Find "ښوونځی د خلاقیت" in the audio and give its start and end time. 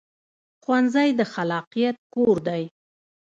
0.63-1.97